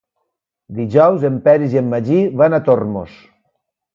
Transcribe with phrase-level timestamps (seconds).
[0.77, 3.21] Dijous en Peris i en Magí van a Tormos.